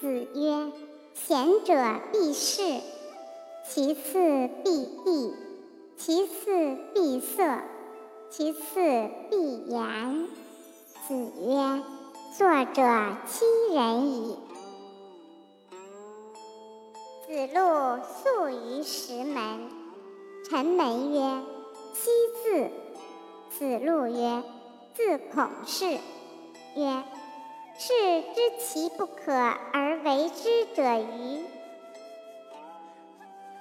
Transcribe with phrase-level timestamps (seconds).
[0.00, 0.72] 子曰
[1.14, 1.74] ：“贤者
[2.12, 2.80] 必士，
[3.68, 5.34] 其次必义，
[5.96, 7.58] 其次必色，
[8.30, 8.60] 其次
[9.30, 10.28] 必言。”
[11.08, 11.82] 子曰
[12.36, 12.82] ：“作者
[13.26, 14.36] 欺人矣。”
[17.26, 19.70] 子路宿于石门，
[20.48, 21.42] 臣门曰
[21.94, 22.10] ：“昔
[22.44, 22.70] 字。”
[23.58, 24.42] 子路曰
[24.94, 25.98] ：“字孔氏。”
[26.76, 27.02] 曰
[27.78, 27.92] ：“士
[28.34, 29.85] 知其不可而
[30.16, 31.35] 为之者与？”